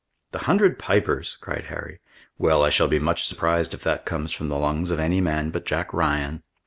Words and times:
"The 0.31 0.39
Hundred 0.49 0.79
Pipers!" 0.79 1.37
cried 1.41 1.65
Harry. 1.65 1.99
"Well, 2.39 2.63
I 2.63 2.71
shall 2.71 2.87
be 2.87 2.97
much 2.97 3.25
surprised 3.27 3.75
if 3.75 3.83
that 3.83 4.03
comes 4.03 4.31
from 4.31 4.49
the 4.49 4.57
lungs 4.57 4.89
of 4.89 4.99
any 4.99 5.21
man 5.21 5.51
but 5.51 5.63
Jack 5.63 5.93
Ryan." 5.93 6.41